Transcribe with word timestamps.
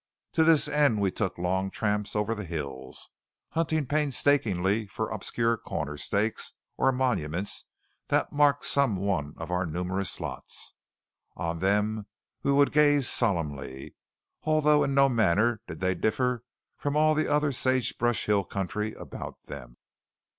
To 0.33 0.43
this 0.43 0.67
end 0.67 0.99
we 0.99 1.11
took 1.11 1.37
long 1.37 1.69
tramps 1.69 2.15
over 2.15 2.33
the 2.33 2.43
hills, 2.43 3.11
hunting 3.49 3.85
painstakingly 3.85 4.87
for 4.87 5.09
obscure 5.11 5.57
corner 5.59 5.95
stakes 5.95 6.53
or 6.75 6.91
monuments 6.91 7.65
that 8.07 8.31
marked 8.33 8.65
some 8.65 8.95
one 8.97 9.35
of 9.37 9.51
our 9.51 9.63
numerous 9.67 10.19
lots. 10.19 10.73
On 11.35 11.59
them 11.59 12.07
we 12.41 12.51
would 12.51 12.71
gaze 12.71 13.07
solemnly, 13.07 13.93
although 14.41 14.83
in 14.83 14.95
no 14.95 15.07
manner 15.07 15.61
did 15.67 15.81
they 15.81 15.93
differ 15.93 16.43
from 16.77 16.95
all 16.97 17.13
the 17.13 17.27
other 17.31 17.51
sage 17.51 17.95
brush 17.99 18.25
hill 18.25 18.43
country 18.43 18.95
about 18.95 19.43
them. 19.43 19.77